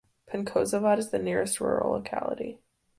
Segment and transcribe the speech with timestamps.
[0.27, 2.57] Penkozavod is the nearest rural locality.